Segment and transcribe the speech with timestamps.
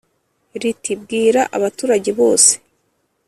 [0.61, 2.51] riti bwira abaturage bose